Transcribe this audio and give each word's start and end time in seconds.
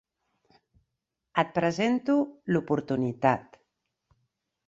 Et 1.41 1.51
presento 1.57 2.15
l'oportunitat. 2.55 3.61